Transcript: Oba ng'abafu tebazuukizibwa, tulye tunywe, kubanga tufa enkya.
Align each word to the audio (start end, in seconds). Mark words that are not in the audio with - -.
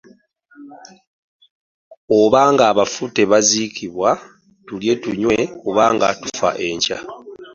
Oba 2.19 2.41
ng'abafu 2.53 3.03
tebazuukizibwa, 3.15 4.09
tulye 4.67 4.93
tunywe, 5.03 5.37
kubanga 5.61 6.07
tufa 6.21 6.49
enkya. 6.67 6.97